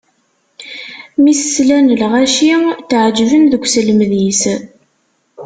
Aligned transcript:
Mi 1.21 1.33
s-slan 1.39 1.87
lɣaci, 2.01 2.51
tɛeǧǧben 2.89 3.43
deg 3.51 3.63
uselmed-is. 3.65 4.41